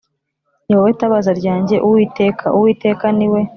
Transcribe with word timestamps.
Ni 0.65 0.73
wowe 0.77 0.91
tabaza 0.99 1.31
ryanjye 1.39 1.75
Uwiteka 1.87 2.45
Uwiteka 2.57 3.05
ni 3.17 3.27
we 3.33 3.41